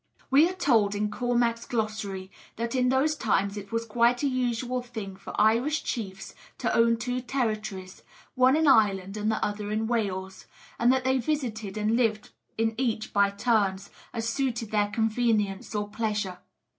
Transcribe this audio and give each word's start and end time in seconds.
We 0.31 0.49
are 0.49 0.53
told 0.55 0.95
in 0.95 1.11
Cormac's 1.11 1.67
Glossary 1.67 2.31
that 2.55 2.73
in 2.73 2.89
those 2.89 3.15
times 3.15 3.55
it 3.55 3.71
was 3.71 3.85
quite 3.85 4.23
a 4.23 4.27
usual 4.27 4.81
thing 4.81 5.15
for 5.15 5.39
Irish 5.39 5.83
chiefs 5.83 6.33
to 6.57 6.75
own 6.75 6.97
two 6.97 7.21
territories, 7.21 8.01
one 8.33 8.55
in 8.55 8.67
Ireland 8.67 9.15
and 9.15 9.31
the 9.31 9.45
other 9.45 9.69
in 9.69 9.85
Wales; 9.85 10.47
and 10.79 10.91
that 10.91 11.03
they 11.03 11.19
visited 11.19 11.77
and 11.77 11.95
lived 11.95 12.31
in 12.57 12.73
each 12.79 13.13
by 13.13 13.29
turns, 13.29 13.91
as 14.11 14.27
suited 14.27 14.71
their 14.71 14.87
convenience 14.89 15.75
or 15.75 15.87
pleasure. 15.87 16.39